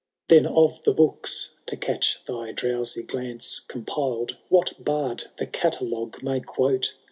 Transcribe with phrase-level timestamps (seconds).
[0.29, 6.39] Then of the books, to catch thy drowsy glance Compiled, what bard the catalogue may
[6.39, 6.95] quote